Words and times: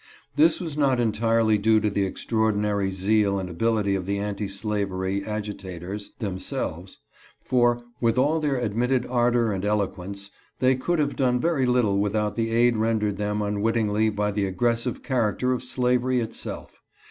Tins 0.35 0.59
was 0.59 0.75
not 0.75 0.99
entirely 0.99 1.59
due 1.59 1.79
to 1.79 1.87
the 1.87 2.05
extraordinary 2.07 2.89
zeal 2.91 3.37
and 3.39 3.47
ability 3.51 3.93
of 3.93 4.07
the 4.07 4.17
anti 4.17 4.47
slavery 4.47 5.23
agitators 5.23 6.09
themselves, 6.17 6.97
for, 7.39 7.83
with 7.99 8.17
all 8.17 8.39
their 8.39 8.55
admitted 8.57 9.05
ardor 9.05 9.51
and 9.51 9.63
eloquence, 9.63 10.31
they 10.57 10.75
could 10.75 10.97
have 10.97 11.15
done 11.15 11.39
very 11.39 11.67
little 11.67 11.99
without 11.99 12.35
the 12.35 12.49
aid 12.49 12.77
rendered 12.77 13.17
them 13.17 13.43
unwittingly 13.43 14.09
by 14.09 14.31
the 14.31 14.47
aggressive 14.47 15.03
character 15.03 15.51
of 15.51 15.61
slavery 15.61 16.19
itself. 16.19 16.81